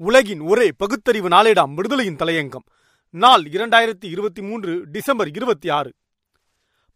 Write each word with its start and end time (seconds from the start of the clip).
உலகின் 0.00 0.40
ஒரே 0.40 0.72
பகுத்தறிவு 0.76 1.28
நாளேடாம் 1.28 1.74
விடுதலையின் 1.74 2.16
தலையங்கம். 2.16 2.66
நாள் 3.10 3.42
இரண்டாயிரத்தி 3.42 4.04
இருபத்தி 4.04 4.42
மூன்று 4.42 4.84
டிசம்பர் 4.90 5.28
இருபத்தி 5.28 5.68
ஆறு. 5.68 5.94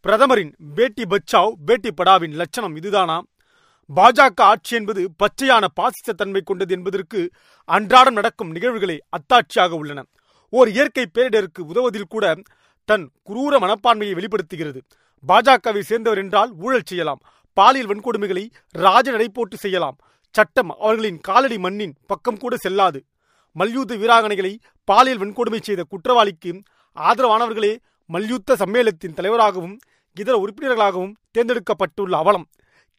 பிரதமரின் 0.01 0.55
பேட்டி 0.75 1.03
பச்சாவ் 1.03 1.51
பேட்டி 1.65 1.89
படாவின் 1.93 2.31
லட்சணம் 2.31 2.75
இதுதானா? 2.75 3.23
பாஜக 3.95 4.31
ஆட்சி 4.35 4.75
என்பது 4.75 5.09
பச்சையான 5.23 5.65
பாசிச 5.73 6.13
தன்மை 6.13 6.41
கொண்டது 6.45 6.73
என்பதற்கு 6.73 7.29
அன்றாடம் 7.65 8.13
நடக்கும் 8.13 8.51
நிகழ்வுகளே 8.51 8.99
அத்தாட்சியாக 9.09 9.69
உள்ளன. 9.69 10.05
ஓர் 10.49 10.69
இயற்கை 10.69 11.05
பேரிடருக்கு 11.13 11.59
உதவுவதில் 11.59 12.09
கூட 12.09 12.35
தன் 12.85 13.11
குரூர 13.29 13.59
மனப்பான்மையை 13.59 14.11
வெளிப்படுத்துகிறது. 14.11 14.83
பாஜகவை 15.27 15.79
சேர்ந்தவர் 15.79 16.19
என்றால் 16.19 16.51
ஊழல் 16.57 16.85
செய்யலாம். 16.85 17.19
பாலியல் 17.53 17.87
வன்கொடுமைகளை 17.87 18.49
ராஜ 18.69 19.11
நடைபோட்டு 19.11 19.57
செய்யலாம். 19.57 19.97
சட்டம் 20.35 20.71
அவர்களின் 20.79 21.19
காலடி 21.19 21.57
மண்ணின் 21.57 21.95
பக்கம் 22.05 22.37
கூட 22.37 22.53
செல்லாது. 22.57 22.99
மல்யுத்த 23.55 23.95
வீராங்கனைகளை 23.95 24.53
பாலியல் 24.87 25.19
வன்கொடுமை 25.19 25.59
செய்த 25.61 25.81
குற்றவாளிக்கு 25.83 26.51
ஆதரவானவர்களே 26.97 27.73
மல்யுத்த 28.09 28.55
சம்மேளனத்தின் 28.55 29.17
தலைவராகவும் 29.17 29.75
இதர 30.17 30.35
உறுப்பினர்களாகவும் 30.43 31.15
தேர்ந்தெடுக்கப்பட்டுள்ள 31.33 32.15
அவலம் 32.21 32.47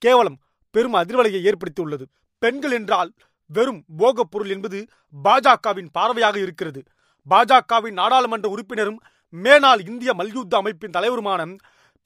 கேவலம் 0.03 0.39
பெரும் 0.75 0.95
அதிர்வலையை 0.95 1.41
ஏற்படுத்தியுள்ளது. 1.51 2.05
பெண்கள் 2.43 2.71
என்றால் 2.71 3.11
வெறும் 3.51 3.85
போகப் 3.97 4.31
பொருள் 4.31 4.49
என்பது 4.49 4.79
பாஜகவின் 5.25 5.91
பார்வையாக 5.99 6.37
இருக்கிறது. 6.37 6.81
பாஜகவின் 7.31 7.99
நாடாளுமன்ற 8.01 8.49
உறுப்பினரும் 8.49 9.01
மேனாள் 9.35 9.83
இந்திய 9.89 10.11
மல்யுத்த 10.15 10.57
அமைப்பின் 10.57 10.95
தலைவருமான 10.97 11.43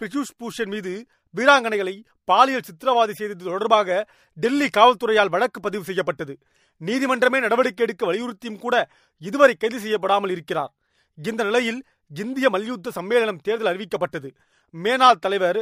பிரஜூஷ் 0.01 0.37
பூஷன் 0.41 0.71
மீது 0.75 0.93
வீராங்கனைகளை 1.37 1.95
பாலியல் 2.25 2.67
சித்திரவாதி 2.69 3.15
செய்தது 3.21 3.45
தொடர்பாக 3.45 4.07
டெல்லி 4.37 4.69
காவல்துறையால் 4.77 5.33
வழக்கு 5.35 5.61
பதிவு 5.61 5.85
செய்யப்பட்டது. 5.85 6.35
நீதிமன்றமே 6.81 7.39
நடவடிக்கை 7.41 7.85
எடுக்க 7.87 8.03
வலியுறுத்தியும் 8.07 8.61
கூட 8.65 8.75
இதுவரை 9.19 9.55
கைது 9.55 9.79
செய்யப்படாமல் 9.81 10.31
இருக்கிறார். 10.31 10.73
இந்த 11.19 11.43
நிலையில் 11.45 11.81
இந்திய 12.15 12.47
மல்யுத்த 12.51 12.93
சம்மேளனம் 12.95 13.43
தேர்தல் 13.43 13.71
அறிவிக்கப்பட்டது. 13.73 14.29
மேனாள் 14.75 15.23
தலைவர் 15.25 15.61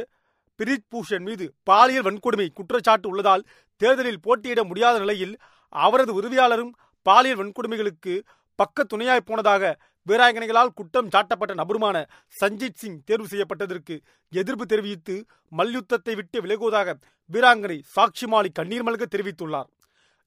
பிரித் 0.59 0.87
பூஷன் 0.91 1.25
மீது 1.27 1.45
பாலியல் 1.63 2.05
வன்கொடுமை 2.07 2.47
குற்றச்சாட்டு 2.53 3.09
உள்ளதால் 3.09 3.43
தேர்தலில் 3.81 4.21
போட்டியிட 4.21 4.61
முடியாத 4.63 4.99
நிலையில் 4.99 5.33
அவரது 5.73 6.11
உதவியாளரும் 6.21 6.71
பாலியல் 7.05 7.39
வன்கொடுமைகளுக்கு 7.41 8.13
பக்க 8.55 8.83
துணையாய் 8.83 9.27
போனதாக 9.29 9.63
வீராங்கனைகளால் 10.09 10.75
குற்றம் 10.79 11.11
சாட்டப்பட்ட 11.13 11.53
நபருமான 11.59 11.97
சஞ்சித் 12.41 12.79
சிங் 12.81 12.99
தேர்வு 13.09 13.27
செய்யப்பட்டதற்கு 13.31 13.95
எதிர்ப்பு 14.33 14.65
தெரிவித்து 14.73 15.15
மல்யுத்தத்தை 15.59 16.13
விட்டு 16.19 16.37
விலகுவதாக 16.45 16.95
வீராங்கனை 17.29 17.77
சாக்ஷி 17.95 18.27
மாலி 18.31 18.49
கண்ணீர் 18.59 18.85
மல்க 18.87 19.05
தெரிவித்துள்ளார். 19.15 19.69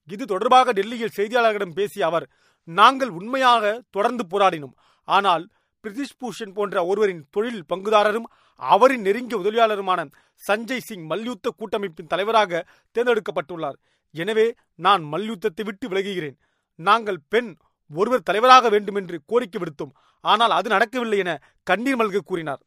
இது 0.09 0.25
தொடர்பாக 0.33 0.73
டெல்லியில் 0.79 1.17
செய்தியாளர்களிடம் 1.19 1.77
பேசிய 1.79 2.05
அவர் 2.11 2.27
நாங்கள் 2.69 3.13
உண்மையாக 3.19 3.65
தொடர்ந்து 3.97 4.25
போராடினோம். 4.33 4.75
ஆனால் 5.09 5.45
பிரிதிஷ் 5.85 6.19
பூஷன் 6.21 6.55
போன்ற 6.57 6.77
ஒருவரின் 6.91 7.25
தொழில் 7.35 7.63
பங்குதாரரும் 7.71 8.29
அவரின் 8.63 9.05
நெருங்கிய 9.07 9.37
உதவியாளருமான 9.43 10.01
சஞ்சய் 10.43 10.87
சிங் 10.89 11.07
மல்யுத்த 11.13 11.53
கூட்டமைப்பின் 11.59 12.11
தலைவராக 12.13 12.63
தேர்ந்தெடுக்கப்பட்டுள்ளார். 12.97 13.79
எனவே 14.15 14.47
நான் 14.87 15.03
மல்யுத்தத்தை 15.13 15.65
விட்டு 15.69 15.87
விலகுகிறேன். 15.91 16.37
நாங்கள் 16.79 17.21
பெண் 17.33 17.51
ஒருவர் 17.99 18.27
தலைவராக 18.29 18.69
வேண்டுமென்று 18.69 19.17
கோரிக்கை 19.27 19.61
விடுத்தோம் 19.61 19.95
ஆனால் 20.25 20.53
அது 20.59 20.69
நடக்கவில்லை 20.75 21.19
என 21.19 21.31
கண்ணீர் 21.63 21.99
மல்க 22.01 22.19
கூறினார். 22.25 22.61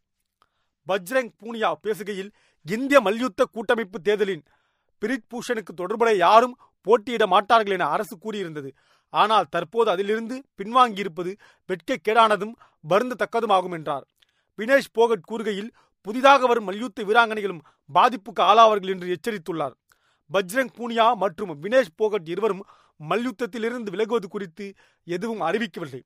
பஜ்ரங் 0.87 1.31
பூனியா 1.41 1.69
பேசுகையில் 1.83 2.31
இந்திய 2.67 2.99
மல்யுத்த 3.01 3.43
கூட்டமைப்பு 3.51 3.97
தேர்தலின் 4.01 4.43
பிரித் 5.01 5.29
பூஷனுக்கு 5.31 5.71
தொடர்புடைய 5.75 6.17
யாரும் 6.17 6.57
போட்டியிட 6.87 7.23
மாட்டார்கள் 7.27 7.75
என 7.77 7.85
அரசு 7.95 8.15
கூறியிருந்தது. 8.17 8.69
ஆனால் 9.13 9.49
தற்போது 9.49 9.89
அதிலிருந்து 9.91 10.35
பின்வாங்கியிருப்பது 10.57 11.31
வெட்கக்கேடானதும் 11.69 12.53
வருந்தத்தக்கதுமாகும் 12.89 13.75
என்றார். 13.77 14.05
வினேஷ் 14.59 14.93
போகட் 14.97 15.27
கூறுகையில் 15.31 15.71
புதிதாக 16.07 16.47
வரும் 16.47 16.67
மல்யுத்த 16.69 17.03
வீராங்கனைகளும் 17.03 17.61
பாதிப்புக்கு 17.89 18.41
ஆளாவார்கள் 18.49 18.93
என்று 18.93 19.07
எச்சரித்துள்ளார். 19.15 19.75
பஜ்ரங் 20.29 20.73
பூனியா 20.77 21.05
மற்றும் 21.23 21.51
வினேஷ் 21.63 21.95
போகட் 22.01 22.29
இருவரும் 22.33 22.63
மல்யுத்தத்திலிருந்து 22.99 23.93
விலகுவது 23.95 24.27
குறித்து 24.27 24.65
எதுவும் 25.07 25.41
அறிவிக்கவில்லை. 25.41 26.01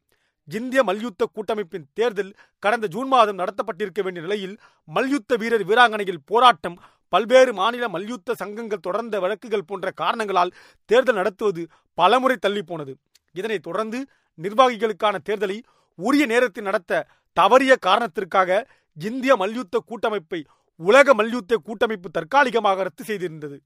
இந்திய 0.48 0.82
மல்யுத்த 0.84 1.24
கூட்டமைப்பின் 1.34 1.88
தேர்தல் 1.94 2.36
கடந்த 2.60 2.88
ஜூன் 2.88 3.08
மாதம் 3.08 3.40
நடத்தப்பட்டிருக்க 3.40 4.02
வேண்டிய 4.04 4.26
நிலையில் 4.26 4.56
மல்யுத்த 4.88 5.36
வீரர் 5.36 5.66
வீராங்கனையில் 5.66 6.24
போராட்டம் 6.26 6.78
பல்வேறு 7.14 7.54
மாநில 7.54 7.90
மல்யுத்த 7.90 8.36
சங்கங்கள் 8.36 8.80
தொடர்ந்த 8.80 9.20
வழக்குகள் 9.20 9.68
போன்ற 9.68 9.92
காரணங்களால் 9.92 10.56
தேர்தல் 10.86 11.16
நடத்துவது 11.16 11.68
பலமுறை 11.94 12.38
தள்ளி 12.38 12.64
போனது 12.64 12.94
இதனைத் 13.32 13.64
தொடர்ந்து 13.64 14.00
நிர்வாகிகளுக்கான 14.40 15.16
தேர்தலை 15.30 15.58
உரிய 16.00 16.26
நேரத்தில் 16.26 16.64
நடத்த 16.64 17.06
தவறிய 17.38 17.74
காரணத்திற்காக 17.80 18.68
இந்திய 18.98 19.36
மல்யுத்த 19.36 19.82
கூட்டமைப்பை 19.86 20.46
உலக 20.80 21.14
மல்யுத்த 21.14 21.58
கூட்டமைப்பு 21.58 22.10
தற்காலிகமாக 22.10 22.84
ரத்து 22.84 23.04
செய்திருந்தது. 23.04 23.58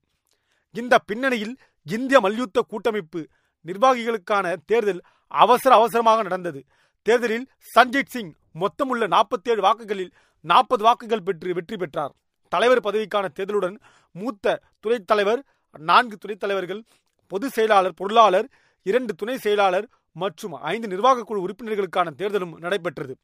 இந்த 0.75 0.99
பின்னணியில் 0.99 1.55
இந்திய 1.83 2.19
மல்யுத்த 2.19 2.61
கூட்டமைப்பு 2.61 3.27
நிர்வாகிகளுக்கான 3.65 4.55
தேர்தல் 4.65 5.01
அவசர 5.27 5.75
அவசரமாக 5.75 6.21
நடந்தது. 6.21 6.63
தேர்தலில் 7.01 7.47
சஞ்சீத் 7.75 8.09
சிங் 8.09 8.33
மொத்தமுள்ள 8.53 9.07
நாற்பத்தி 9.07 9.49
ஏழு 9.49 9.61
வாக்குகளில் 9.61 10.11
நாற்பது 10.41 10.83
வாக்குகள் 10.83 11.21
பெற்று 11.21 11.53
வெற்றி 11.53 11.77
பெற்றார். 11.77 12.13
தலைவர் 12.49 12.79
பதவிக்கான 12.79 13.27
தேர்தலுடன் 13.39 13.77
மூத்த 14.11 14.61
துணைத் 14.79 15.07
தலைவர் 15.07 15.45
நான்கு 15.77 16.17
துணைத் 16.17 16.39
தலைவர்கள் 16.39 16.83
பொதுச் 17.27 17.51
செயலாளர் 17.51 17.93
பொருளாளர் 17.93 18.49
இரண்டு 18.83 19.13
துணை 19.13 19.37
செயலாளர் 19.37 19.89
மற்றும் 20.11 20.53
ஐந்து 20.53 20.87
நிர்வாக 20.87 21.23
குழு 21.23 21.47
உறுப்பினர்களுக்கான 21.47 22.09
தேர்தலும் 22.17 22.57
நடைபெற்றது. 22.57 23.17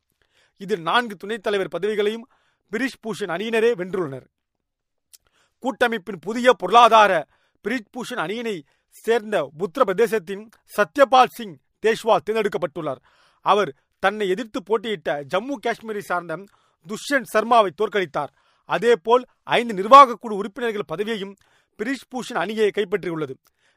இதில் 0.57 0.81
நான்கு 0.81 1.16
துணைத் 1.16 1.44
தலைவர் 1.44 1.68
பதவிகளையும் 1.68 2.28
பிரிஷ் 2.72 3.00
பூஷன் 3.01 3.31
அணியினரே 3.35 3.72
வென்றுள்ளனர். 3.75 4.25
கூட்டமைப்பின் 5.59 6.22
புதிய 6.22 6.53
பொருளாதார 6.53 7.28
பிரிஜ்பூஷன் 7.63 8.22
அணியினை 8.25 8.62
சேர்ந்த 8.90 9.51
உத்தரப்பிரதேசத்தின் 9.59 10.44
சத்யபால் 10.78 11.34
சிங் 11.38 11.56
தேஷ்வால் 11.85 12.25
தேர்ந்தெடுக்கப்பட்டுள்ளார். 12.25 13.01
அவர் 13.41 13.75
தன்னை 14.00 14.29
எதிர்த்து 14.29 14.63
போட்டியிட்ட 14.63 15.23
ஜம்மு 15.23 15.56
காஷ்மீரை 15.68 16.00
சார்ந்த 16.00 16.44
துஷ்யந்த் 16.88 17.31
சர்மாவை 17.34 17.72
தோற்கடித்தார். 17.78 18.31
அதேபோல் 18.66 19.25
ஐந்து 19.44 19.73
நிர்வாக 19.73 20.16
குழு 20.16 20.35
உறுப்பினர்கள் 20.35 20.90
பதவியையும் 20.95 21.35
பிரிஷ் 21.79 22.07
பூஷன் 22.12 22.41
அணியை 22.44 22.72
கைப்பற்றியுள்ளது. 22.75 23.34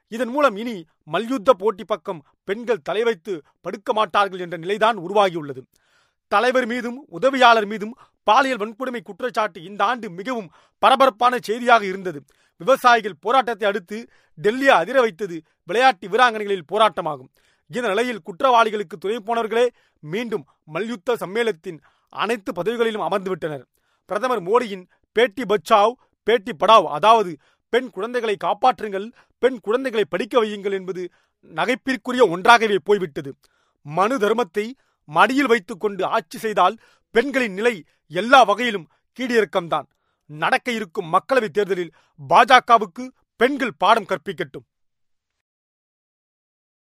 இதன் 0.09 0.29
மூலம் 0.29 0.57
இனி 0.57 0.85
மல்யுத்த 1.05 1.53
போட்டி 1.53 1.85
பக்கம் 1.85 2.25
பெண்கள் 2.45 2.83
தலை 2.83 3.03
வைத்து 3.03 3.43
படுக்க 3.61 3.93
மாட்டார்கள் 3.93 4.39
என்ற 4.39 4.57
நிலைதான் 4.57 4.97
உருவாகியுள்ளது. 4.97 5.63
தலைவர் 6.29 6.67
மீதும் 6.67 7.05
உதவியாளர் 7.09 7.67
மீதும் 7.67 7.95
பாலியல் 8.23 8.59
வன்கொடுமை 8.59 9.01
குற்றச்சாட்டு 9.03 9.63
இந்த 9.63 9.85
ஆண்டு 9.85 10.11
மிகவும் 10.11 10.51
பரபரப்பான 10.79 11.39
செய்தியாக 11.43 11.85
இருந்தது. 11.85 12.25
விவசாயிகள் 12.61 13.21
போராட்டத்தை 13.25 13.67
அடுத்து 13.71 13.99
டெல்லியை 14.39 14.75
அதிர 14.83 14.97
வைத்தது 15.05 15.37
விளையாட்டு 15.69 16.07
வீராங்கனைகளில் 16.13 16.69
போராட்டமாகும். 16.73 17.31
இந்த 17.71 17.87
நிலையில் 17.93 18.25
குற்றவாளிகளுக்கு 18.29 18.97
துணை 19.03 19.19
போனவர்களே 19.29 19.67
மீண்டும் 20.03 20.45
மல்யுத்த 20.75 21.17
சம்மேளத்தின் 21.23 21.79
அனைத்து 22.23 22.51
பதவிகளிலும் 22.59 23.07
அமர்ந்துவிட்டனர். 23.09 23.65
பிரதமர் 24.11 24.43
மோடியின் 24.49 24.85
பேட்டி 25.17 25.45
பச்சாவ் 25.53 25.95
பேட்டி 26.27 26.53
படாவ் 26.63 26.87
அதாவது 26.97 27.33
பெண் 27.73 27.91
குழந்தைகளை 27.97 28.37
காப்பாற்றுங்கள் 28.45 29.07
பெண் 29.43 29.59
குழந்தைகளை 29.67 30.05
படிக்க 30.13 30.35
வையுங்கள் 30.43 30.75
என்பது 30.79 31.03
நகைப்பிற்குரிய 31.59 32.23
ஒன்றாகவே 32.35 32.79
போய்விட்டது. 32.89 33.31
மனு 33.87 34.17
தர்மத்தை 34.25 34.65
மடியில் 35.09 35.51
வைத்துக்கொண்டு 35.53 36.03
ஆட்சி 36.17 36.39
செய்தால் 36.45 36.77
பெண்களின் 37.15 37.57
நிலை 37.59 37.75
எல்லா 38.13 38.41
வகையிலும் 38.51 38.89
கீழிறக்கம்தான். 39.19 39.87
நடக்க 40.31 40.71
இருக்கும் 40.71 41.13
மக்களவைத் 41.13 41.57
தேர்தலில் 41.57 41.95
பாஜகவுக்கு 42.29 43.09
பெண்கள் 43.37 43.79
பாடம் 43.79 44.07
கற்பிக்கட்டும். 44.07 44.67